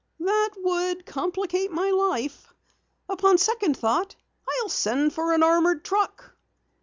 [0.19, 2.51] "That would complicate my life.
[3.07, 4.15] Upon second thought,
[4.63, 6.35] I'll send for an armored truck."